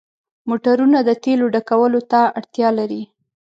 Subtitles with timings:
[0.49, 3.03] موټرونه د تیلو ډکولو ته اړتیا لري.